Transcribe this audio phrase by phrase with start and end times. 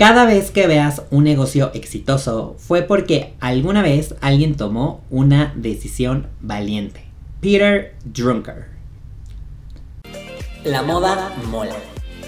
[0.00, 6.28] Cada vez que veas un negocio exitoso fue porque alguna vez alguien tomó una decisión
[6.40, 7.04] valiente.
[7.42, 8.64] Peter Drucker.
[10.64, 11.76] La moda mola.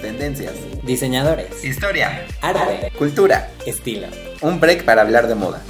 [0.02, 0.52] Tendencias.
[0.82, 1.64] Diseñadores.
[1.64, 2.26] Historia.
[2.42, 2.92] Arte.
[2.98, 3.48] Cultura.
[3.64, 4.08] Estilo.
[4.42, 5.62] Un break para hablar de moda.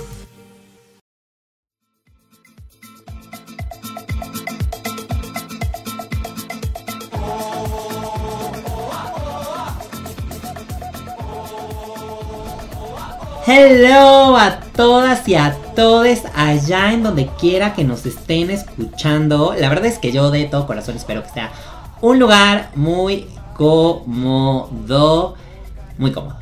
[13.55, 19.55] Hello a todas y a todos allá en donde quiera que nos estén escuchando.
[19.59, 21.53] La verdad es que yo de todo corazón espero que sea
[22.01, 25.35] un lugar muy cómodo.
[25.99, 26.39] Muy cómodo.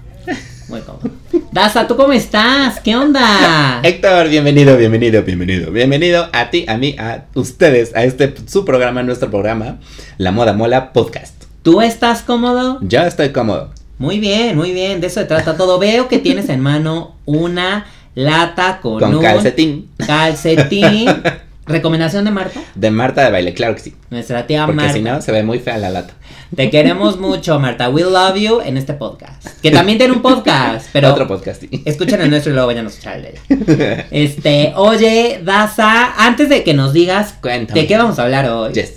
[0.69, 1.11] Muy cómodo.
[1.51, 2.79] Daza, ¿tú cómo estás?
[2.79, 3.81] ¿Qué onda?
[3.83, 5.73] Héctor, bienvenido, bienvenido, bienvenido.
[5.73, 9.81] Bienvenido a ti, a mí, a ustedes, a este su programa, nuestro programa,
[10.17, 11.43] La Moda Mola Podcast.
[11.65, 12.79] ¿Tú estás cómodo?
[12.83, 13.80] Yo estoy cómodo.
[14.01, 15.79] Muy bien, muy bien, de eso se trata todo.
[15.79, 19.91] Veo que tienes en mano una lata con, Con un calcetín.
[20.05, 21.07] calcetín.
[21.66, 22.61] ¿Recomendación de Marta?
[22.74, 23.95] De Marta de baile, claro que sí.
[24.11, 24.93] Nuestra tía Porque Marta.
[24.95, 26.15] si no, se ve muy fea la lata.
[26.57, 27.91] Te queremos mucho, Marta.
[27.91, 29.47] We love you en este podcast.
[29.61, 31.61] Que también tiene un podcast, pero Otro podcast.
[31.61, 31.83] sí.
[31.85, 34.07] escuchen el nuestro y luego vayan a escuchar el de ella.
[34.11, 37.83] Este, oye, Daza, antes de que nos digas Cuéntame.
[37.83, 38.95] de qué vamos a hablar hoy, Yes.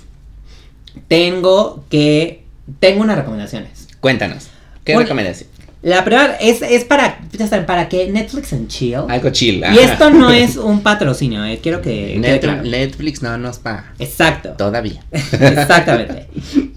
[1.07, 2.43] tengo que.
[2.79, 3.87] Tengo unas recomendaciones.
[3.99, 4.47] Cuéntanos.
[4.83, 5.49] ¿Qué Un- recomendación?
[5.81, 8.99] La primera es, es para, ya saben, para que Netflix and chill.
[9.09, 9.61] Algo chill.
[9.75, 12.63] Y esto no es un patrocinio, eh, quiero que quede Net- claro.
[12.63, 13.93] Netflix no nos paga.
[13.99, 14.51] Exacto.
[14.57, 15.03] Todavía.
[15.11, 16.27] Exactamente.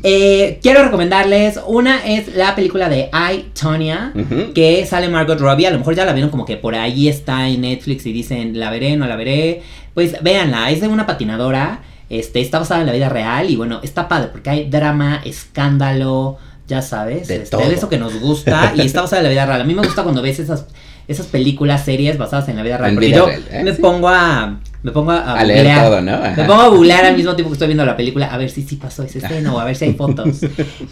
[0.02, 4.12] Eh, quiero recomendarles, una es la película de I, Tonya,
[4.56, 7.46] que sale Margot Robbie, a lo mejor ya la vieron como que por ahí está
[7.48, 9.62] en Netflix y dicen, la veré, no la veré,
[9.94, 13.78] pues véanla, es de una patinadora, este, está basada en la vida real y bueno,
[13.84, 17.62] está padre porque hay drama, escándalo, ya sabes, De este, todo.
[17.70, 19.60] eso que nos gusta y está basada en la vida real.
[19.60, 20.66] A mí me gusta cuando ves esas
[21.08, 23.62] esas películas, series basadas en la vida real, En porque vida yo real, ¿eh?
[23.62, 26.18] me pongo a me pongo a, A leer todo, ¿no?
[26.36, 28.62] Me pongo a googlear al mismo tiempo que estoy viendo la película a ver si
[28.62, 30.40] sí pasó esa escena o a ver si hay fotos.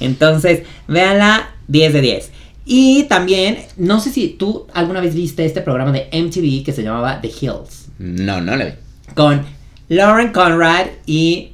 [0.01, 2.31] Entonces, véanla 10 de 10.
[2.67, 6.83] Y también, no sé si tú alguna vez viste este programa de MTV que se
[6.83, 8.73] llamaba The Hills, No, no le vi.
[9.15, 9.43] con
[9.89, 11.51] Lauren Conrad y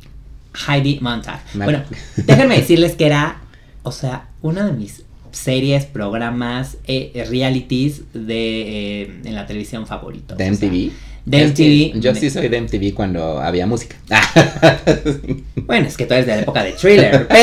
[0.68, 1.40] Heidi Montag.
[1.54, 1.64] Mal.
[1.64, 1.82] Bueno,
[2.26, 3.40] déjenme decirles que era,
[3.82, 5.02] o sea, una de mis
[5.32, 10.36] series, programas, eh, realities de eh, en la televisión favoritos.
[10.36, 10.90] ¿De MTV?
[11.26, 12.00] de Es MTV.
[12.00, 13.96] Yo sí soy de MTV cuando había música.
[15.66, 17.28] Bueno, es que tú eres de la época de thriller.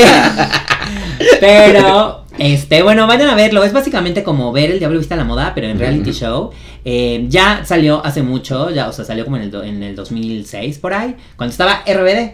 [1.39, 3.63] Pero, pero, este, bueno, vayan a verlo.
[3.63, 6.51] Es básicamente como ver El Diablo Viste a la Moda, pero en reality show.
[6.85, 9.95] Eh, ya salió hace mucho, ya, o sea, salió como en el, do- en el
[9.95, 12.31] 2006 por ahí, cuando estaba RBD.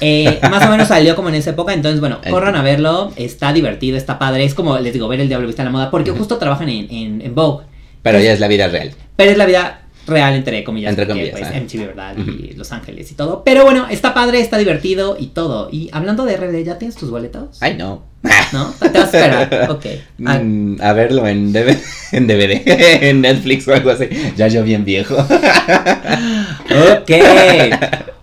[0.00, 3.52] Eh, más o menos salió como en esa época, entonces bueno, corran a verlo, está
[3.52, 6.10] divertido, está padre, es como les digo, ver el Diablo Viste a la Moda, porque
[6.12, 7.64] justo trabajan en, en, en Vogue,
[8.02, 8.92] Pero ya es la vida real.
[9.16, 10.90] pero es la vida real, entre comillas.
[10.90, 11.62] Entre porque, comillas, Pues.
[11.64, 12.16] MTV, ¿verdad?
[12.16, 12.54] Y.
[12.54, 13.42] Los Ángeles y todo.
[13.44, 15.68] Pero bueno, está padre, está divertido y todo.
[15.70, 17.58] Y hablando de RD, ¿ya tienes tus boletos?
[17.60, 18.04] Ay, no.
[18.52, 18.72] ¿No?
[18.80, 19.70] Te vas a esperar.
[19.70, 19.86] Ok.
[20.24, 21.76] Ah, Mm, a verlo en DVD,
[22.12, 22.62] en DVD,
[23.10, 24.08] en Netflix o algo así.
[24.36, 25.14] Ya yo bien viejo.
[25.16, 27.10] ok.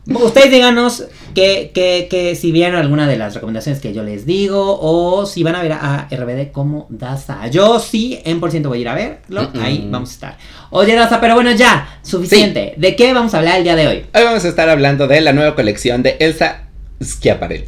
[0.07, 4.79] Ustedes díganos que, que, que si vieron alguna de las recomendaciones que yo les digo
[4.81, 7.47] o si van a ver a RBD como Daza.
[7.47, 9.51] Yo sí, en por ciento voy a ir a verlo.
[9.61, 10.37] Ahí vamos a estar.
[10.71, 12.73] Oye, Daza, pero bueno, ya, suficiente.
[12.77, 14.05] ¿De qué vamos a hablar el día de hoy?
[14.13, 16.63] Hoy vamos a estar hablando de la nueva colección de Elsa
[17.03, 17.65] Schiaparelli.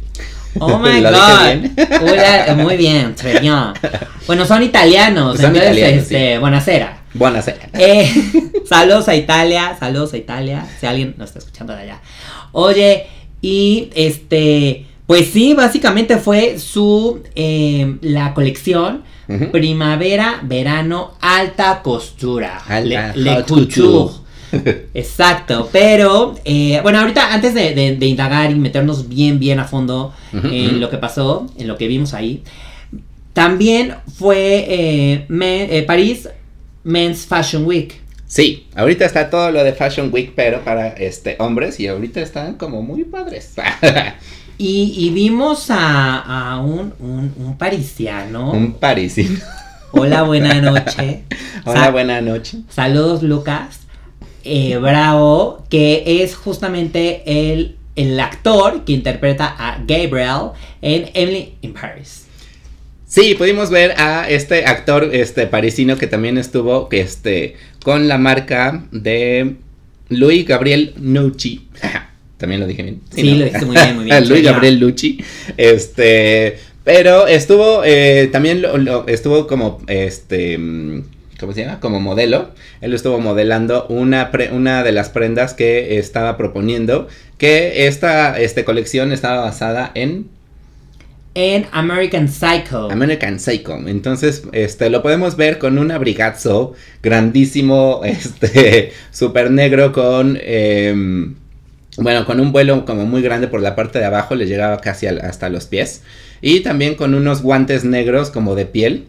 [0.58, 1.44] Oh my ¿Lo god.
[1.44, 1.76] bien?
[2.00, 3.54] Hola, muy bien, très bien.
[4.26, 6.98] Bueno, son italianos, Son entonces, italianos, este, buenasera.
[7.14, 7.68] Buenas noches.
[7.74, 8.10] Eh,
[8.68, 12.00] saludos a Italia, saludos a Italia, si alguien nos está escuchando de allá.
[12.52, 13.06] Oye,
[13.42, 19.02] y este, pues sí, básicamente fue su, eh, la colección
[19.52, 22.62] primavera, verano, alta costura.
[22.66, 23.66] Alta Le, couture.
[23.88, 24.14] couture.
[24.94, 29.64] Exacto, pero eh, bueno, ahorita antes de, de- de indagar y meternos bien, bien a
[29.64, 32.42] fondo en lo que pasó, en lo que vimos ahí,
[33.34, 36.28] también fue eh, eh, París
[36.84, 38.00] Men's Fashion Week.
[38.28, 42.54] Sí, ahorita está todo lo de Fashion Week, pero para este hombres y ahorita están
[42.54, 43.54] como muy padres.
[44.60, 46.18] Y, y vimos a,
[46.54, 48.50] a un, un, un parisiano.
[48.50, 49.38] Un parisino.
[49.92, 51.22] Hola, buena noche.
[51.64, 52.58] Hola, Sa- buena noche.
[52.68, 53.78] Saludos, Lucas.
[54.42, 57.22] Eh, Bravo, que es justamente
[57.52, 60.50] el, el actor que interpreta a Gabriel
[60.82, 62.24] en Emily in Paris.
[63.08, 68.84] Sí, pudimos ver a este actor este parisino que también estuvo este con la marca
[68.92, 69.54] de
[70.10, 71.68] Louis Gabriel Nucci.
[72.36, 73.00] También lo dije bien.
[73.10, 74.16] Sí, lo dijiste muy bien, muy bien.
[74.28, 74.52] Louis Sería.
[74.52, 75.18] Gabriel Lucci.
[75.56, 80.56] Este, Pero estuvo, eh, también lo, lo- estuvo como, este,
[81.40, 81.80] ¿cómo se llama?
[81.80, 82.50] Como modelo.
[82.80, 87.08] Él estuvo modelando una, pre- una de las prendas que estaba proponiendo,
[87.38, 90.28] que esta este, colección estaba basada en
[91.34, 92.90] En American Psycho.
[92.90, 93.76] American Psycho.
[93.86, 101.36] Entonces, este, lo podemos ver con un abrigazo grandísimo, este, súper negro con, em,
[101.96, 105.06] bueno, con un vuelo como muy grande por la parte de abajo, le llegaba casi
[105.06, 106.02] hasta los pies.
[106.40, 109.06] Y también con unos guantes negros como de piel.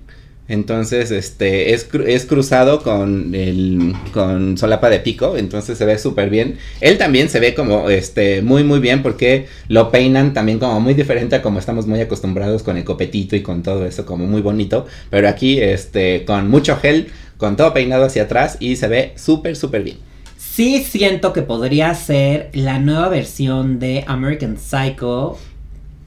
[0.50, 6.32] Entonces, este, es, es cruzado con el, con solapa de pico, entonces se ve súper
[6.32, 6.58] bien.
[6.82, 10.96] Él también se ve como, este, muy, muy bien porque lo peinan también como muy
[10.96, 14.42] diferente a como estamos muy acostumbrados con el copetito y con todo eso como muy
[14.42, 14.88] bonito.
[15.12, 19.56] Pero aquí, este, con mucho gel, con todo peinado hacia atrás y se ve súper,
[19.56, 19.98] súper bien.
[20.38, 25.38] Sí siento que podría ser la nueva versión de American Psycho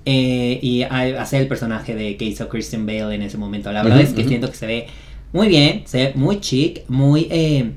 [0.05, 3.71] eh, y hacer el personaje de que hizo Christian Bale en ese momento.
[3.73, 4.87] La verdad es que siento que se ve
[5.33, 7.73] muy bien, se ve muy chic, muy eh,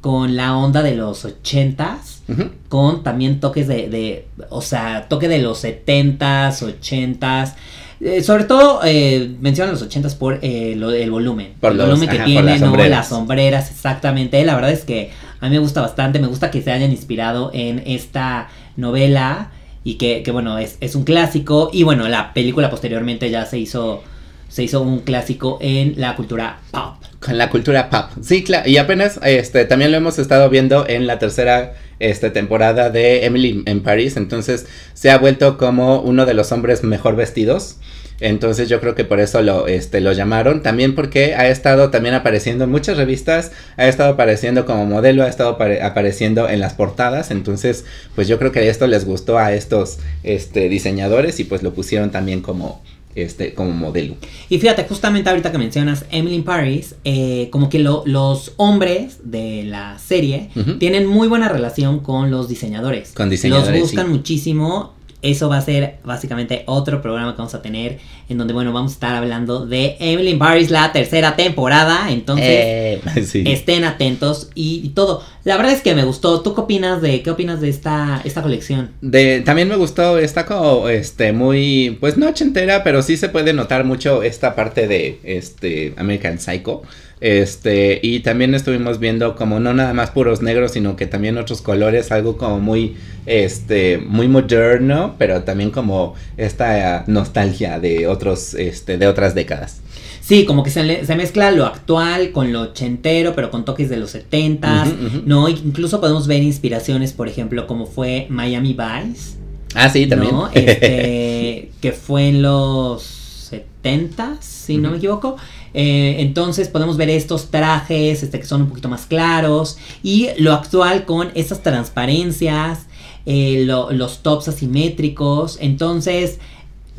[0.00, 2.44] con la onda de los ochentas, Ujú.
[2.68, 7.56] con también toques de, de o sea, toque de los setentas, ochentas.
[8.00, 11.52] Eh, sobre todo eh, mencionan los ochentas por eh, lo- el volumen.
[11.60, 12.66] Por el los- volumen que ajá, tiene, las ¿no?
[12.68, 12.90] sombreras.
[12.90, 14.42] Las sombreras, exactamente.
[14.44, 15.10] La verdad es que
[15.40, 16.18] a mí me gusta bastante.
[16.18, 19.50] Me gusta que se hayan inspirado en esta novela.
[19.84, 21.70] Y que, que, bueno, es, es un clásico.
[21.72, 24.02] Y bueno, la película posteriormente ya se hizo.
[24.48, 26.96] Se hizo un clásico en la cultura pop.
[27.20, 28.10] Con la cultura pop.
[28.20, 28.68] Sí, claro.
[28.68, 33.62] Y apenas este también lo hemos estado viendo en la tercera este, temporada de Emily
[33.66, 34.16] en París.
[34.16, 37.76] Entonces se ha vuelto como uno de los hombres mejor vestidos.
[38.20, 40.62] Entonces yo creo que por eso lo, este, lo llamaron.
[40.62, 43.52] También porque ha estado también apareciendo en muchas revistas.
[43.76, 45.22] Ha estado apareciendo como modelo.
[45.24, 47.30] Ha estado apare- apareciendo en las portadas.
[47.30, 47.84] Entonces
[48.14, 51.40] pues yo creo que esto les gustó a estos este, diseñadores.
[51.40, 52.82] Y pues lo pusieron también como,
[53.14, 54.14] este, como modelo.
[54.48, 59.18] Y fíjate, justamente ahorita que mencionas Emily in Paris, eh, como que lo- los hombres
[59.24, 63.12] de la serie tienen muy buena relación con los diseñadores.
[63.12, 64.12] Con diseñadores, Los buscan sí.
[64.12, 64.94] muchísimo.
[65.22, 67.98] Eso va a ser básicamente otro programa que vamos a tener
[68.30, 72.10] en donde, bueno, vamos a estar hablando de Emily in Paris, la tercera temporada.
[72.10, 73.42] Entonces, Eh, sí.
[73.46, 75.22] estén atentos y, y todo.
[75.44, 76.40] La verdad es que me gustó.
[76.42, 78.90] ¿Tú qué opinas de qué opinas de esta, esta colección?
[79.00, 83.52] De, también me gustó, está como, este, muy, pues no ochentera, pero sí se puede
[83.52, 86.82] notar mucho esta parte de, este, American Psycho.
[87.22, 91.60] Este, y también estuvimos viendo como no nada más puros negros, sino que también otros
[91.60, 92.96] colores, algo como muy,
[93.26, 98.19] este, muy moderno, pero también como esta nostalgia de otros,
[98.54, 99.80] este, de otras décadas.
[100.20, 103.88] Sí, como que se, le- se mezcla lo actual con lo ochentero, pero con toques
[103.88, 105.22] de los setentas, Ujú, ujú.
[105.26, 105.48] ¿no?
[105.48, 109.36] Incluso podemos ver inspiraciones, por ejemplo, como fue Miami Vice,
[109.74, 110.32] Ah, sí, también.
[110.32, 110.48] ¿no?
[110.52, 115.36] Este, que fue en los setentas, si no me equivoco.
[115.74, 120.52] Eh, entonces podemos ver estos trajes, este, que son un poquito más claros, y lo
[120.52, 122.80] actual con estas transparencias,
[123.26, 126.38] eh, lo- los tops asimétricos, entonces...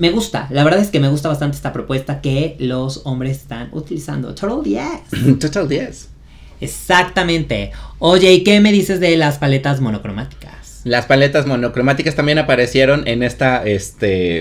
[0.02, 3.70] Me gusta, la verdad es que me gusta bastante esta propuesta que los hombres están
[3.72, 4.34] utilizando.
[4.34, 5.38] Total yes.
[5.40, 6.10] Total 10.
[6.60, 7.72] Exactamente.
[8.00, 10.82] Oye, ¿y qué me dices de las paletas monocromáticas?
[10.86, 14.40] Las paletas monocromáticas también aparecieron en esta, este,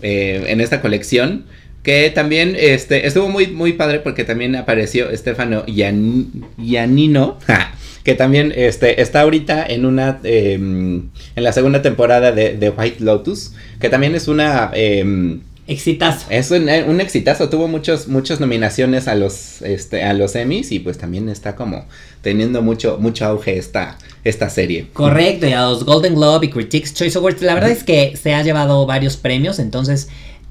[0.00, 1.44] eh, en esta colección.
[1.82, 7.36] Que también este, estuvo muy, muy padre porque también apareció Stefano Yan- Yanino.
[7.46, 7.72] ja,
[8.08, 10.18] Que también este, está ahorita en una.
[10.24, 13.52] em, en la segunda temporada de, de White Lotus.
[13.82, 14.70] Que también es una.
[14.72, 16.24] em, Exitazo.
[16.30, 17.50] es un, eh, un exitazo.
[17.50, 20.72] Tuvo muchos, muchas nominaciones a los, este, a los Emmys.
[20.72, 21.84] Y pues también está como
[22.22, 24.86] teniendo mucho, mucho auge esta, esta serie.
[24.94, 27.42] Correcto, y a los Golden Globe y Critics Choice Awards.
[27.42, 30.08] La verdad es que se ha llevado varios premios, entonces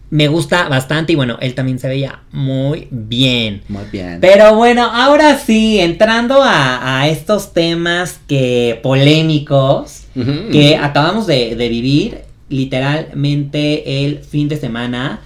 [0.09, 1.13] me gusta bastante.
[1.13, 3.63] Y bueno, él también se veía muy bien.
[3.67, 4.19] Muy bien.
[4.21, 10.03] Pero bueno, ahora sí, entrando a, a estos temas que polémicos
[10.51, 15.21] que acabamos de, de vivir literalmente el fin de semana.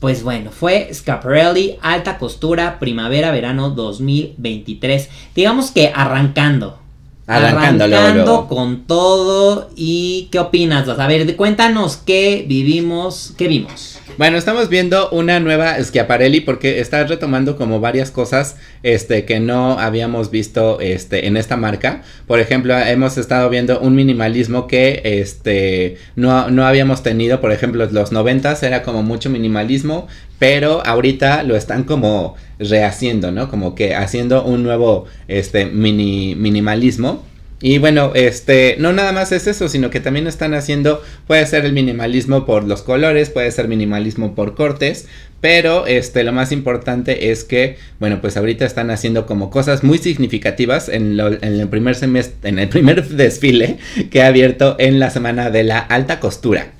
[0.00, 5.08] Pues bueno, fue Scaparelli, alta costura, primavera-verano 2023.
[5.34, 6.78] Digamos que arrancando.
[7.26, 9.70] Arrancando, Arrancando con todo.
[9.76, 10.88] ¿Y qué opinas?
[10.88, 14.00] A ver, cuéntanos qué vivimos, qué vimos.
[14.18, 19.78] Bueno, estamos viendo una nueva Schiaparelli porque está retomando como varias cosas este que no
[19.78, 22.02] habíamos visto este en esta marca.
[22.26, 27.88] Por ejemplo, hemos estado viendo un minimalismo que este no, no habíamos tenido, por ejemplo,
[27.90, 33.48] los noventas era como mucho minimalismo, pero ahorita lo están como rehaciendo, ¿no?
[33.48, 37.31] Como que haciendo un nuevo este mini minimalismo.
[37.62, 41.64] Y bueno, este, no nada más es eso, sino que también están haciendo, puede ser
[41.64, 45.06] el minimalismo por los colores, puede ser minimalismo por cortes,
[45.40, 49.98] pero este, lo más importante es que, bueno, pues ahorita están haciendo como cosas muy
[49.98, 53.78] significativas en, en el primer semestre, en el primer desfile
[54.10, 56.72] que ha abierto en la semana de la alta costura.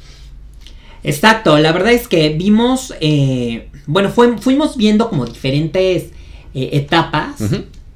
[1.05, 6.11] Exacto, la verdad es que vimos, eh, bueno, fuimos viendo como diferentes
[6.55, 7.41] eh, etapas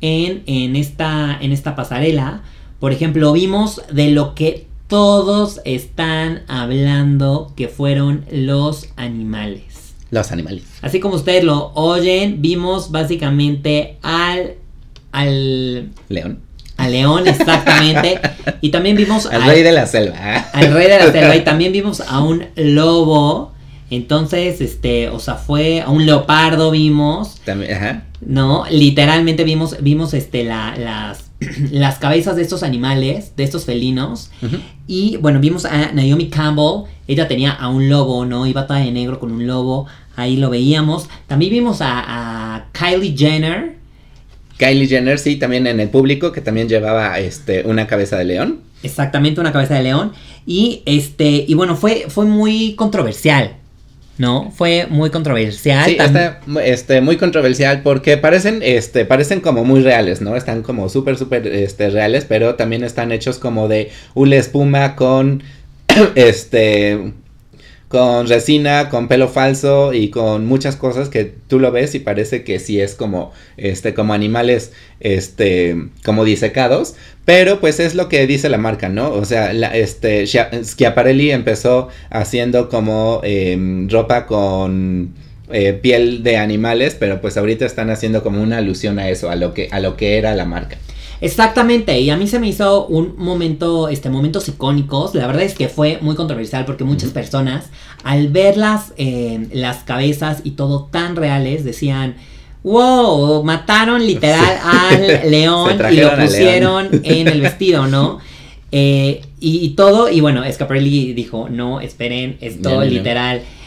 [0.01, 2.43] en, en, esta, en esta pasarela.
[2.79, 9.95] Por ejemplo, vimos de lo que todos están hablando que fueron los animales.
[10.11, 10.65] Los animales.
[10.83, 14.55] Así como ustedes lo oyen, vimos básicamente al...
[15.11, 16.41] al león.
[16.77, 18.21] Al león, exactamente.
[18.61, 19.27] y también vimos...
[19.27, 20.17] al, rey de la selva.
[20.53, 21.35] Al rey de la selva.
[21.35, 23.53] Y también vimos a un lobo.
[23.91, 27.41] Entonces, este, o sea, fue a un leopardo vimos.
[27.45, 28.03] También, ajá.
[28.21, 31.26] No, literalmente vimos, vimos este, la, las
[31.71, 34.31] las cabezas de estos animales, de estos felinos.
[34.87, 38.47] Y bueno, vimos a Naomi Campbell, ella tenía a un lobo, ¿no?
[38.47, 41.09] Iba toda de negro con un lobo, ahí lo veíamos.
[41.27, 43.77] También vimos a, Kylie Jenner.
[44.59, 48.61] Kylie Jenner, sí, también en el público, que también llevaba este, una cabeza de león.
[48.83, 50.13] Exactamente, una cabeza de león.
[50.47, 53.57] Y este, y bueno, fue, fue muy controversial.
[54.19, 54.51] ¿No?
[54.51, 55.85] Fue muy controversial.
[55.85, 60.37] Sí, está este, muy controversial porque parecen, este, parecen como muy reales, ¿no?
[60.37, 65.43] Están como súper, súper, este, reales, pero también están hechos como de una espuma con,
[66.15, 67.13] este,
[67.89, 72.43] con resina, con pelo falso y con muchas cosas que tú lo ves y parece
[72.43, 78.27] que sí es como, este, como animales, este, como disecados, pero pues es lo que
[78.27, 79.13] dice la marca, ¿no?
[79.13, 85.15] O sea, la, este, Schiaparelli empezó haciendo como em, ropa con
[85.53, 89.37] eh, piel de animales, pero pues ahorita están haciendo como una alusión a eso, a
[89.37, 90.77] lo que, a lo que era la marca.
[91.21, 95.15] Exactamente, y a mí se me hizo un momento, este, momentos icónicos.
[95.15, 97.71] La verdad es que fue muy controversial porque muchas personas,
[98.05, 102.17] al ver las, eh, las cabezas y todo tan reales, decían,
[102.63, 108.19] wow, mataron literal al león y lo pusieron en el vestido, ¿no?
[108.73, 113.66] Eh, y, todo, y bueno, Scaparelli dijo, no, esperen, esto literal no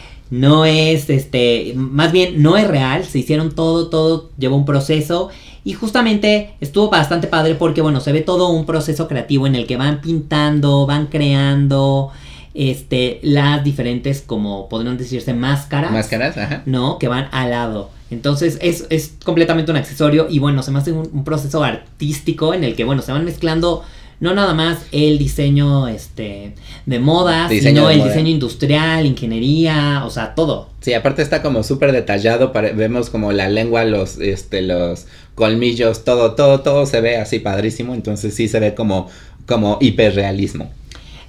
[0.64, 5.30] es, este, más bien no es real, se hicieron todo, todo, llevó un proceso
[5.64, 9.66] y justamente estuvo bastante padre porque, bueno, se ve todo un proceso creativo en el
[9.66, 12.10] que van pintando, van creando
[12.54, 15.92] este, las diferentes, como podrían decirse, máscaras.
[15.92, 16.62] Máscaras, ajá.
[16.66, 16.98] ¿No?
[16.98, 17.90] Que van al lado.
[18.10, 22.64] Entonces es, es completamente un accesorio y bueno, se me hace un, proceso artístico en
[22.64, 23.84] el que, bueno, se van mezclando
[24.20, 26.54] no nada más el diseño este
[26.86, 30.68] de moda, sino el diseño industrial, ingeniería, o sea, todo.
[30.80, 36.34] Sí, aparte está como súper detallado, vemos como la lengua, los, este, los colmillos, todo,
[36.34, 39.08] todo, todo se ve así padrísimo, entonces sí se ve como,
[39.46, 40.70] como hiperrealismo.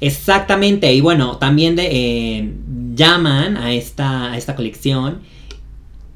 [0.02, 2.54] Exactamente, y bueno, también de, eh,
[2.96, 5.20] llaman a esta, a esta colección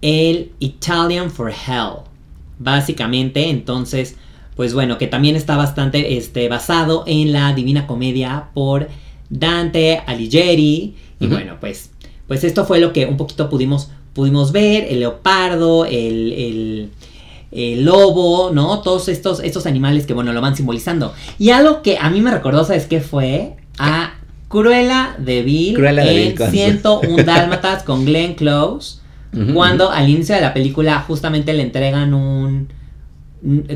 [0.01, 2.03] el Italian for Hell.
[2.60, 4.15] Básicamente, entonces,
[4.55, 8.88] pues bueno, que también está bastante este, basado en la Divina Comedia por
[9.29, 10.95] Dante Alighieri.
[11.19, 11.91] Y bueno, pues,
[12.27, 16.89] pues esto fue lo que un poquito pudimos, pudimos ver, el leopardo, el,
[17.51, 18.81] el, lobo, ¿no?
[18.81, 21.13] Todos estos, estos animales que, bueno, lo van simbolizando.
[21.38, 23.57] Y algo que a mí me recordó, ¿sabes qué fue?
[23.77, 24.15] A
[24.47, 29.00] Cruella de Vil en 101 Dálmatas con Glenn Close.
[29.53, 32.69] cuando al inicio de la película justamente le entregan un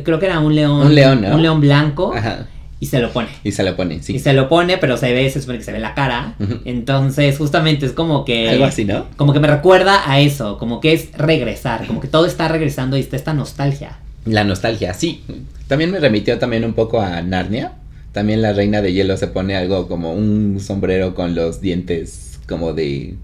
[0.03, 0.87] creo que era un león.
[0.87, 2.13] Un león, Un león blanco.
[2.13, 2.47] Ajá.
[2.81, 3.27] Y se lo pone.
[3.43, 4.15] Y se lo pone, sí.
[4.15, 6.35] Y se lo pone, pero se ve, se supone que se ve la cara.
[6.63, 8.49] Entonces, justamente es como que.
[8.49, 9.05] Algo así, ¿no?
[9.17, 10.57] Como que me recuerda a eso.
[10.57, 11.85] Como que es regresar.
[11.87, 13.99] Como que todo está regresando y está esta nostalgia.
[14.25, 15.23] La nostalgia, sí.
[15.67, 17.73] También me remitió también un poco a Narnia.
[18.13, 22.73] También la reina de hielo se pone algo como un sombrero con los dientes como
[22.73, 23.15] de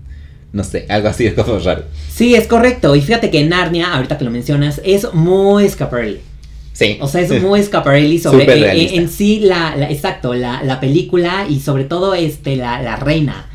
[0.55, 1.83] no sé, algo así es como raro.
[2.09, 2.95] Sí, es correcto.
[2.95, 6.21] Y fíjate que Narnia, ahorita que lo mencionas, es muy Scaparelli.
[6.75, 6.97] Sí.
[6.99, 11.61] O sea, es muy Scaparelli sobre eh, eh, en, sí la, exacto, la, película y
[11.61, 13.49] sobre todo este la, reina.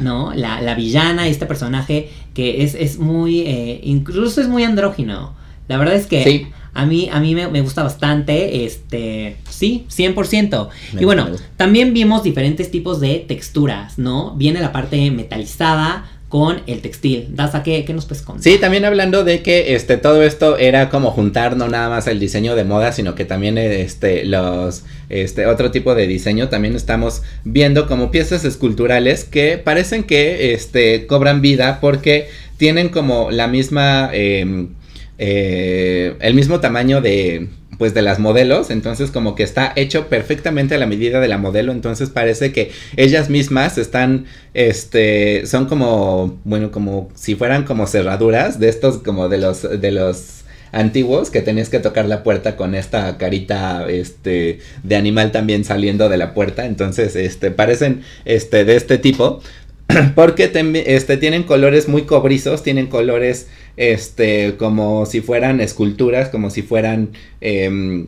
[0.00, 0.34] ¿No?
[0.34, 5.34] La, villana, este personaje que es, es muy, eh, incluso es muy andrógino.
[5.68, 10.68] La verdad es que a mí, a mí me, gusta bastante, este, sí, 100%.
[11.00, 14.34] y bueno, también vimos diferentes tipos de texturas, ¿no?
[14.34, 17.28] Viene la parte metalizada, con el textil.
[17.30, 18.42] Daza, ¿qué, ¿qué nos puedes contar?
[18.42, 22.18] Sí, también hablando de que este, todo esto era como juntar no nada más el
[22.18, 26.48] diseño de moda, sino que también este, los, este, otro tipo de diseño.
[26.48, 32.26] También estamos viendo como piezas esculturales que parecen que este, cobran vida porque
[32.56, 34.10] tienen como la misma...
[34.12, 34.70] Em,
[35.18, 37.46] eh, el mismo tamaño de,
[37.78, 41.38] pues de las modelos, entonces como que está hecho perfectamente a la medida de la
[41.38, 47.86] modelo, entonces parece que ellas mismas están, este, son como, bueno, como si fueran como
[47.86, 52.56] cerraduras de estos, como de los, de los antiguos que tenías que tocar la puerta
[52.56, 58.64] con esta carita este de animal también saliendo de la puerta entonces este parecen este
[58.64, 59.40] de este tipo
[60.14, 60.50] porque
[60.86, 67.10] este tienen colores muy cobrizos tienen colores este como si fueran esculturas como si fueran
[67.40, 68.06] eh,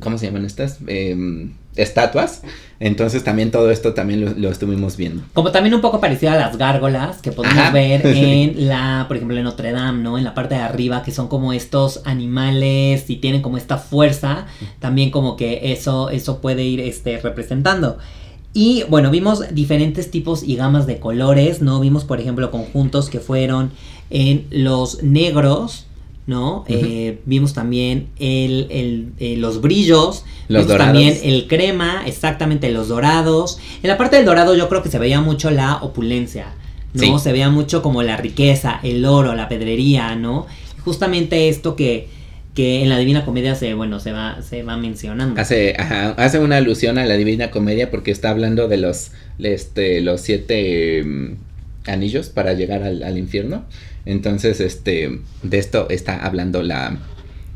[0.00, 2.42] cómo se llaman estas eh, estatuas.
[2.80, 5.22] Entonces también todo esto también lo, estuvimos viendo.
[5.32, 9.36] Como también un poco parecido a las gárgolas que podemos ver en la, por ejemplo,
[9.36, 10.18] en Notre Dame, ¿no?
[10.18, 14.46] En la parte de arriba, que son como estos animales y tienen como esta fuerza.
[14.78, 17.98] También como que eso, eso puede ir este, representando.
[18.58, 21.78] Y bueno, vimos diferentes tipos y gamas de colores, ¿no?
[21.78, 23.70] Vimos, por ejemplo, conjuntos que fueron
[24.10, 25.86] en los negros,
[26.26, 26.64] ¿no?
[26.66, 33.60] Eh, vimos también el, eh, los brillos, los vimos también el crema, exactamente los dorados.
[33.84, 36.56] En la parte del dorado yo creo que se veía mucho la opulencia,
[36.94, 37.20] ¿no?
[37.20, 40.48] Se veía mucho como la riqueza, el oro, la pedrería, ¿no?
[40.84, 42.08] Justamente esto que,
[42.58, 45.40] que en la Divina Comedia se, bueno, se va, se va mencionando.
[45.40, 50.22] Hace, hace una alusión a la Divina Comedia porque está hablando de los, este, los
[50.22, 51.34] siete mm,
[51.86, 53.64] anillos para llegar al, al infierno.
[54.06, 56.98] Entonces, este, de esto está hablando la,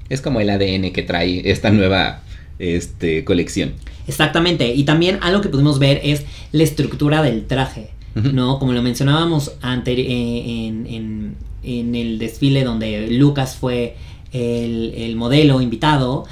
[0.08, 2.22] es como el ADN que trae esta nueva,
[2.60, 3.72] este, colección.
[4.06, 8.60] Exactamente, y también algo que pudimos ver es la estructura del traje, ¿no?
[8.60, 13.96] Como lo mencionábamos antes eh, en, en, el desfile donde Lucas fue
[14.32, 16.26] el, el modelo invitado,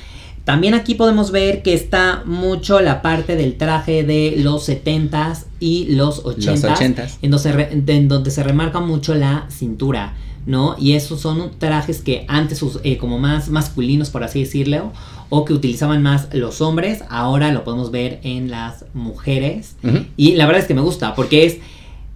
[0.44, 5.94] también aquí podemos ver que está mucho la parte del traje de los 70s y
[5.94, 10.14] los 80s, En, donde se remarca mucho la cintura,
[10.46, 10.74] ¿no?
[10.78, 14.92] Y esos son trajes que antes eh, como más masculinos, por así decirlo,
[15.28, 19.76] o que utilizaban más los hombres, ahora lo podemos ver en las mujeres.
[20.16, 21.58] Y la verdad es que me gusta, porque es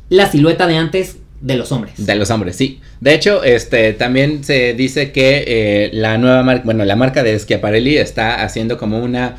[0.09, 1.95] la silueta de antes de los hombres.
[1.99, 2.81] De los hombres, sí.
[3.01, 7.39] De hecho, este también se dice que eh, la nueva marca, bueno, la marca de
[7.39, 9.37] Schiaparelli está haciendo como una,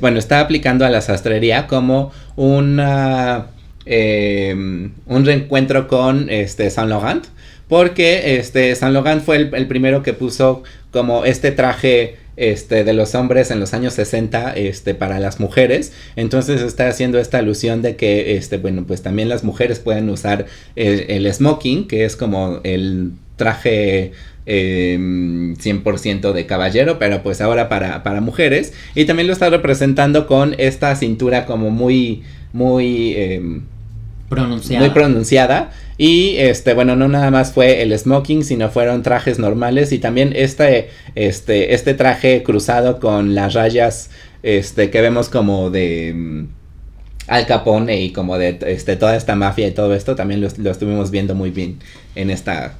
[0.00, 3.46] bueno, está aplicando a la sastrería como una,
[3.84, 7.24] em, un reencuentro con este Saint Laurent,
[7.68, 13.14] porque este Saint Laurent fue el primero que puso como este traje este, de los
[13.14, 15.92] hombres en los años 60 este, para las mujeres.
[16.16, 20.46] Entonces está haciendo esta alusión de que, este, bueno, pues también las mujeres pueden usar
[20.76, 24.12] el, smoking, que es como el traje
[24.46, 28.72] 100% em, de caballero, pero pues ahora para, para, mujeres.
[28.94, 32.22] Y también lo está representando con esta cintura como muy,
[32.52, 33.14] muy...
[33.16, 33.62] Em,
[34.28, 34.84] pronunciada.
[34.84, 35.70] Muy pronunciada.
[35.98, 39.92] Y este, bueno, no nada más fue el smoking, sino fueron trajes normales.
[39.92, 44.10] Y también este, este, este traje cruzado con las rayas.
[44.42, 46.12] Este, que vemos como de.
[46.14, 46.48] Mm,
[47.28, 50.14] Al Capone y como de este, toda esta mafia y todo esto.
[50.14, 51.78] También lo, lo estuvimos viendo muy bien
[52.14, 52.74] en esta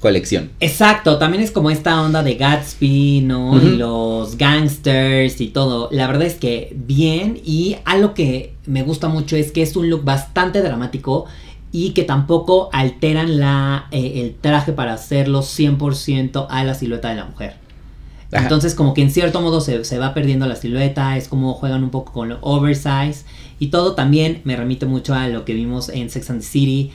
[0.00, 0.50] colección.
[0.60, 3.54] Exacto, también es como esta onda de Gatsby, ¿no?
[3.56, 5.88] Los gangsters y todo.
[5.92, 9.90] La verdad es que bien y algo que me gusta mucho es que es un
[9.90, 11.26] look bastante dramático
[11.72, 17.16] y que tampoco alteran la, eh, el traje para hacerlo 100% a la silueta de
[17.16, 17.54] la mujer.
[18.32, 21.82] Entonces como que en cierto modo se, se, va perdiendo la silueta, es como juegan
[21.82, 23.24] un poco con lo oversize
[23.58, 26.92] y todo también me remite mucho a lo que vimos en Sex and the City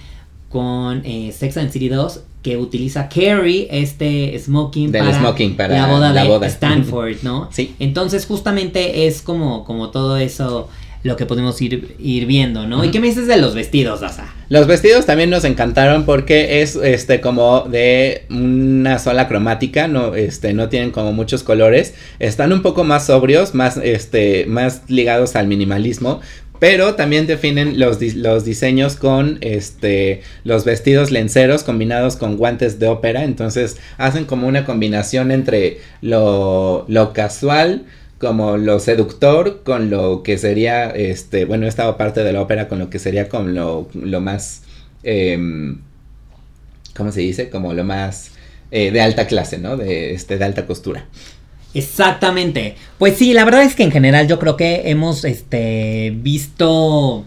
[0.50, 6.14] con eh, Sex and the City 2 que utiliza Carrie este smoking, para, la boda
[6.14, 7.50] de Stanford, ¿no?
[7.52, 7.76] Sí.
[7.80, 10.70] Entonces justamente es como, como todo eso
[11.06, 12.84] lo que podemos ir, ir viendo, ¿no?
[12.84, 14.34] ¿Y qué me dices de los vestidos, Asa?
[14.50, 20.54] Los vestidos también nos encantaron porque es este como de una sola cromática, no este
[20.54, 25.46] no tienen como muchos colores, están un poco más sobrios, más este más ligados al
[25.46, 26.22] minimalismo,
[26.58, 32.88] pero también definen los, los, diseños con este, los vestidos lenceros combinados con guantes de
[32.88, 33.26] ópera.
[33.26, 37.86] Entonces hacen como una combinación entre lo, lo casual,
[38.20, 42.80] como lo seductor, con lo que sería, este, bueno, esta parte de la ópera con
[42.80, 44.64] lo que sería como lo, lo más,
[45.04, 45.38] eh,
[46.96, 47.50] ¿cómo se dice?
[47.50, 48.32] Como lo más
[48.72, 49.78] eh, de alta clase, ¿no?
[49.78, 51.06] De, este, de alta costura.
[51.74, 52.76] Exactamente.
[52.98, 57.26] Pues sí, la verdad es que en general yo creo que hemos este visto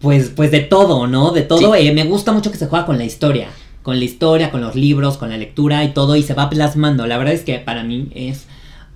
[0.00, 1.32] pues pues de todo, ¿no?
[1.32, 1.74] De todo.
[1.74, 3.48] Eh, me gusta mucho que se juega con la historia,
[3.82, 7.06] con la historia, con los libros, con la lectura y todo y se va plasmando.
[7.06, 8.46] La verdad es que para mí es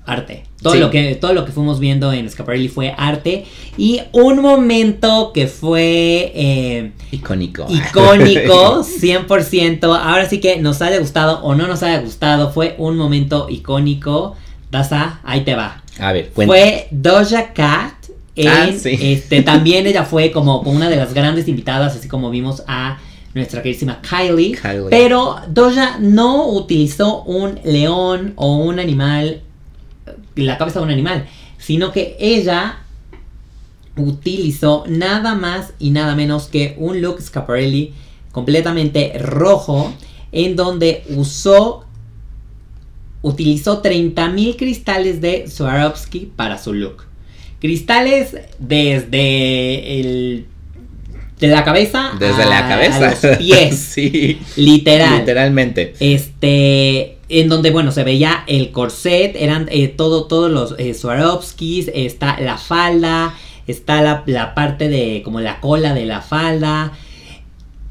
[0.07, 0.45] arte.
[0.63, 3.45] Todo lo que todo lo que fuimos viendo en Scaparelli fue arte
[3.79, 7.67] y un momento que fue eh, icónico.
[7.69, 9.85] Icónico, 100%.
[9.85, 14.37] Ahora sí que nos haya gustado o no nos haya gustado, fue un momento icónico
[14.71, 15.83] Daza, ahí te va.
[15.99, 16.53] A ver, cuenta.
[16.53, 17.95] Fue Doja Cat.
[18.37, 18.97] En, Ah, sí.
[19.01, 22.99] este, también ella fue como, como una de las grandes invitadas, así como vimos a
[23.35, 24.53] nuestra queridísima Kylie.
[24.57, 24.87] Kylie.
[24.89, 29.43] Pero Doja no utilizó un león o un animal,
[30.37, 31.27] la cabeza de un animal,
[31.59, 32.79] sino que ella
[33.97, 37.93] utilizó nada más y nada menos que un look Scaparelli
[38.33, 39.93] completamente rojo,
[40.33, 41.85] en donde usó,
[43.23, 47.05] utilizó 30.000 cristales de Swarovski para su look.
[47.61, 50.47] Cristales desde el...
[51.41, 53.09] De la cabeza Desde a- la cabeza.
[53.09, 53.77] a los pies.
[53.95, 54.39] sí.
[54.57, 55.19] Literal.
[55.21, 55.95] Literalmente.
[55.99, 61.91] Este, en donde, bueno, se veía el corset, eran eh, todo, todos los eh, Swarovskis,
[61.95, 63.35] está la falda,
[63.67, 66.93] está la, la parte de, como la cola de la falda,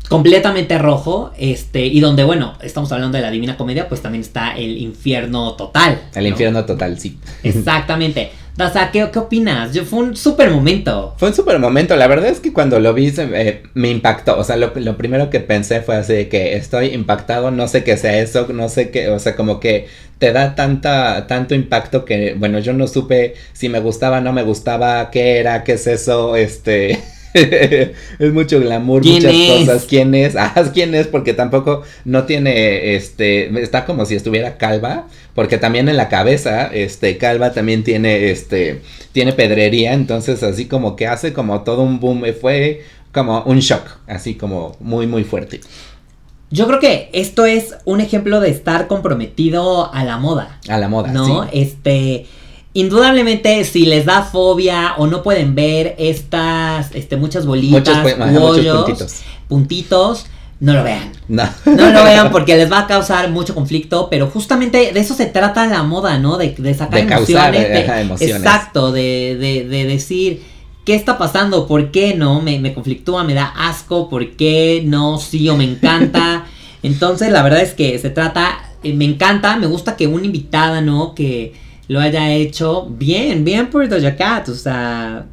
[0.10, 4.58] completamente rojo, este, y donde, bueno, estamos hablando de la Divina Comedia, pues también está
[4.58, 6.02] el infierno total.
[6.16, 6.30] El ¿no?
[6.30, 7.18] infierno total, sí.
[7.44, 8.32] Exactamente.
[8.60, 9.74] Daza, ¿qué, ¿qué opinas?
[9.74, 11.16] Yo, fue un súper momento.
[11.18, 11.96] Fue un super momento.
[11.96, 14.38] La verdad es que cuando lo vi se- eh, me impactó.
[14.38, 17.86] O sea, lo, lo primero que pensé fue así de que estoy impactado, no sé
[17.86, 22.04] qué sea eso, no sé qué, o sea, como que te da tanta, tanto impacto
[22.04, 25.88] que, bueno, yo no supe si me gustaba, no me gustaba, qué era, qué es
[25.88, 27.00] eso, este...
[28.20, 29.60] es mucho glamour, ¿Quién muchas es?
[29.60, 29.86] cosas.
[29.86, 30.36] ¿Quién es?
[30.40, 31.08] Ah, ¿quién es?
[31.08, 36.68] Porque tampoco no tiene, este, está como si estuviera calva, porque también en la cabeza,
[36.68, 42.00] este, calva también tiene, este, tiene pedrería, entonces así como que hace como todo un
[42.00, 45.62] boom, eh, fue como un shock, así como muy, muy fuerte.
[46.52, 50.60] Yo creo que esto es un ejemplo de estar comprometido a la moda.
[50.68, 51.44] A la moda, ¿no?
[51.44, 51.50] sí.
[51.54, 52.26] Este,
[52.74, 58.40] indudablemente si les da fobia o no pueden ver estas, este, muchas bolitas, Muchos, ajá,
[58.40, 59.16] hoyos, puntitos.
[59.48, 60.26] puntitos,
[60.60, 61.12] no lo vean.
[61.28, 61.44] No.
[61.66, 65.26] No lo vean porque les va a causar mucho conflicto, pero justamente de eso se
[65.26, 66.38] trata la moda, ¿no?
[66.38, 67.88] De, de sacar De causar, emociones.
[67.88, 68.38] de- emociones.
[68.38, 70.44] Exacto, de, de, de decir,
[70.86, 71.66] ¿qué está pasando?
[71.68, 72.42] ¿Por qué no?
[72.42, 75.18] Me, me conflictúa, me da asco, ¿por qué no?
[75.18, 76.46] Sí o me encanta.
[76.84, 80.82] Entonces, la verdad es que se trata, eh, me encanta, me gusta que una invitada,
[80.82, 81.14] ¿no?
[81.16, 81.54] Que
[81.90, 85.26] lo haya hecho bien, bien por Doja Cat, o sea,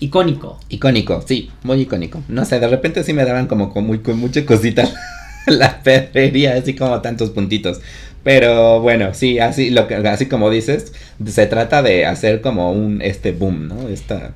[0.00, 0.60] icónico.
[0.68, 2.22] Icónico, sí, muy icónico.
[2.28, 4.88] No sé, de repente sí me daban como con, muy, con mucha cosita
[5.46, 7.80] la pedrería, así como tantos puntitos.
[8.24, 10.92] Pero bueno, sí, así, lo que, así como dices,
[11.26, 13.88] se trata de hacer como un este boom, ¿no?
[13.88, 14.34] Esta,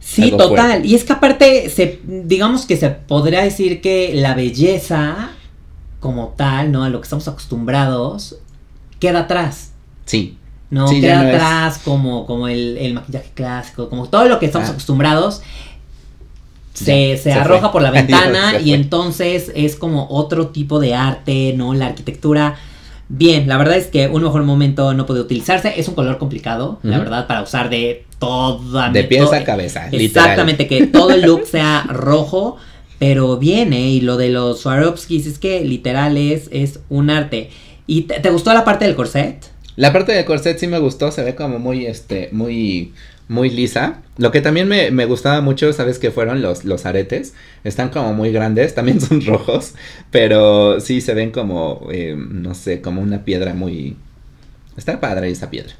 [0.00, 0.48] Sí, total.
[0.72, 0.88] fuerte.
[0.88, 5.38] Y es que aparte, se, digamos que se podría decir que la belleza
[6.00, 6.84] como tal, ¿no?
[6.84, 8.38] A lo que estamos acostumbrados,
[8.98, 9.72] queda atrás.
[10.06, 10.39] sí,
[10.70, 10.88] ¿no?
[10.88, 14.46] Sí, queda no es- atrás como, como el, el maquillaje clásico, como todo lo que
[14.46, 14.72] estamos Ah.
[14.72, 15.42] acostumbrados.
[16.72, 17.72] Se, se se arroja fue.
[17.72, 21.74] por la ventana y entonces es como otro tipo de arte, ¿no?
[21.74, 22.56] La arquitectura.
[23.12, 25.74] Bien, la verdad es que un mejor momento no puede utilizarse.
[25.78, 30.00] Es un color complicado, la verdad, para usar de toda de pies a cabeza, literal.
[30.06, 32.56] Exactamente, que todo el look sea rojo,
[33.00, 33.88] pero bien, ¿eh?
[33.88, 37.50] Y lo de los Swarovskis es que literal es, es un arte.
[37.88, 39.44] ¿Y te, te gustó la parte del corset?
[39.80, 42.92] La parte del corset sí me gustó, se ve como muy, este, muy,
[43.28, 44.02] muy lisa.
[44.18, 46.42] Lo que también me, me gustaba mucho, ¿sabes qué fueron?
[46.42, 47.32] Los, los aretes.
[47.64, 49.72] Están como muy grandes, también son rojos,
[50.10, 53.96] pero sí se ven como, eh, no sé, como una piedra muy...
[54.76, 55.72] Está padre esa piedra.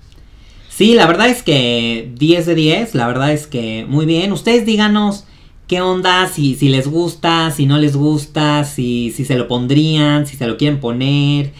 [0.70, 4.32] Sí, la verdad es que 10 de 10, la verdad es que muy bien.
[4.32, 5.26] Ustedes díganos
[5.68, 10.26] qué onda, si, si les gusta, si no les gusta, si, si se lo pondrían,
[10.26, 11.52] si se lo quieren poner.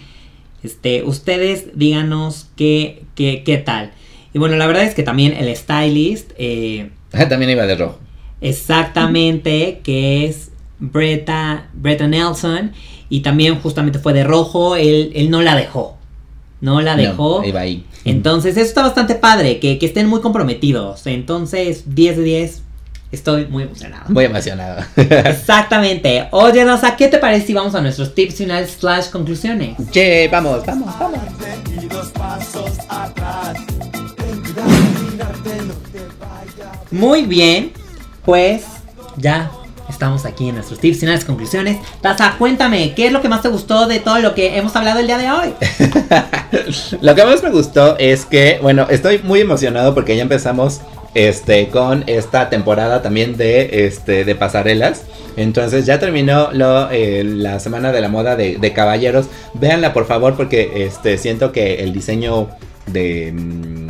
[0.63, 3.91] Este, ustedes díganos qué, qué, qué tal.
[4.33, 7.99] Y bueno, la verdad es que también el stylist, eh, Ah, también iba de rojo.
[8.39, 12.71] exactamente, que es Bretta, Bretta Nelson,
[13.09, 15.97] y también justamente fue de rojo, él, él no la dejó.
[16.61, 17.41] No la dejó.
[17.41, 17.83] No, iba ahí.
[18.05, 21.05] Entonces, eso está bastante padre, que, que estén muy comprometidos.
[21.07, 22.63] Entonces, 10 de 10,
[23.11, 24.05] estoy muy emocionado.
[24.09, 24.83] Muy emocionado.
[24.95, 26.27] Exactamente.
[26.31, 29.75] Oye, Rosa, ¿qué te parece si vamos a nuestros tips finales slash conclusiones?
[29.91, 31.19] che, vamos, vamos, vamos.
[31.81, 33.57] y dos pasos atrás.
[36.91, 37.71] Muy bien,
[38.25, 38.63] pues
[39.15, 39.49] ya
[39.87, 41.77] estamos aquí en nuestros tips finales conclusiones.
[42.01, 44.99] Taza, cuéntame, ¿qué es lo que más te gustó de todo lo que hemos hablado
[44.99, 45.53] el día de hoy?
[47.01, 50.81] Lo que más me gustó es que, bueno, estoy muy emocionado porque ya empezamos
[51.13, 55.03] este con esta temporada también de este de pasarelas.
[55.37, 59.27] Entonces ya terminó lo, eh, la semana de la moda de, de caballeros.
[59.53, 62.49] Véanla por favor porque este siento que el diseño
[62.87, 63.80] de mm,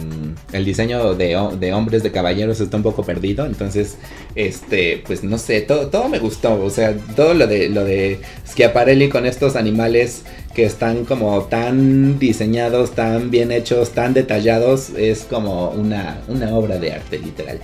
[0.53, 3.45] el diseño de, de hombres, de caballeros está un poco perdido.
[3.45, 3.97] Entonces,
[4.35, 6.61] este, pues no sé, todo, todo me gustó.
[6.63, 12.19] O sea, todo lo de, lo de Schiaparelli con estos animales que están como tan
[12.19, 17.59] diseñados, tan bien hechos, tan detallados, es como una, una obra de arte, literal.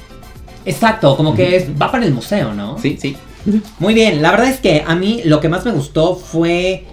[0.65, 2.77] Exacto, como que es- va para el museo, ¿no?
[2.79, 3.15] Sí, sí.
[3.79, 6.83] Muy bien, la verdad es que a mí lo que más me gustó fue.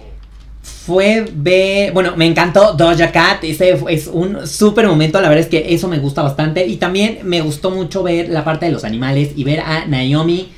[0.85, 1.93] Fue ver.
[1.93, 3.43] Bueno, me encantó Doja Cat.
[3.43, 5.19] Ese es un súper momento.
[5.19, 6.67] La verdad es que eso me gusta bastante.
[6.67, 10.51] Y también me gustó mucho ver la parte de los animales y ver a Naomi,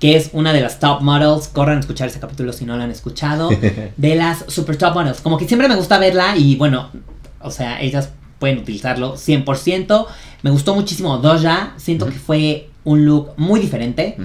[0.00, 1.46] que es una de las top models.
[1.46, 3.48] Corran a escuchar ese capítulo si no lo han escuchado.
[3.96, 5.20] De las super top models.
[5.20, 6.90] Como que siempre me gusta verla y bueno,
[7.40, 10.06] o sea, ellas pueden utilizarlo 100%.
[10.42, 11.74] Me gustó muchísimo Doja.
[11.76, 14.16] Siento que fue un look muy diferente.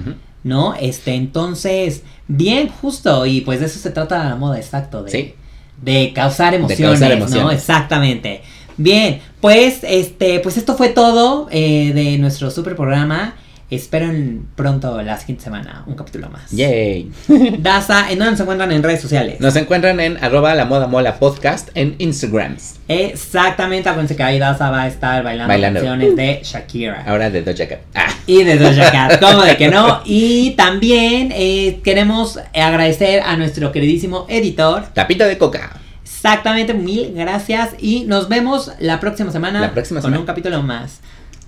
[0.46, 0.74] ¿No?
[0.74, 5.34] Este, entonces, bien, justo, y pues de eso se trata la moda, exacto, de, Sí.
[5.82, 7.24] de causar emociones, causar ¿no?
[7.24, 7.58] emociones.
[7.58, 8.42] Exactamente.
[8.76, 13.34] Bien, pues, este, pues esto fue todo eh, de nuestro super programa.
[13.68, 16.52] Esperen pronto la siguiente semana un capítulo más.
[16.52, 17.10] Yay.
[17.58, 19.40] Daza, ¿en dónde nos encuentran en redes sociales?
[19.40, 22.76] Nos encuentran en arroba la moda mola podcast en Instagrams.
[22.86, 25.80] Exactamente, acuérdense que ahí Daza va a estar bailando, Bailando.
[25.80, 27.02] canciones de Shakira.
[27.08, 27.80] Ahora de Doja Cat.
[27.96, 28.06] Ah.
[28.28, 30.00] Y de Doja Cat, ¿cómo de que no?
[30.04, 34.84] Y también eh, queremos agradecer a nuestro queridísimo editor.
[34.94, 35.72] Tapita de coca.
[36.04, 37.70] Exactamente, mil gracias.
[37.80, 40.20] Y nos vemos la próxima semana La próxima con semana.
[40.20, 41.00] un capítulo más.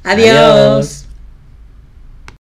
[0.03, 0.37] Adiós.
[0.37, 1.08] Adiós.